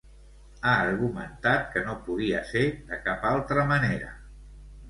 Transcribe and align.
Ha 0.69 0.71
argumentat 0.85 1.69
que 1.75 1.83
no 1.89 1.95
podia 2.07 2.41
ser 2.53 2.65
de 2.89 2.99
cap 3.07 3.31
altra 3.35 3.67
manera. 3.75 4.11